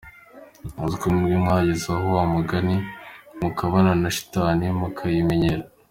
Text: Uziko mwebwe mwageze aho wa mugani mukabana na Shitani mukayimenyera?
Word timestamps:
Uziko 0.85 1.05
mwebwe 1.13 1.35
mwageze 1.43 1.85
aho 1.95 2.05
wa 2.17 2.23
mugani 2.33 2.75
mukabana 3.39 3.91
na 4.01 4.09
Shitani 4.15 4.65
mukayimenyera? 4.79 5.63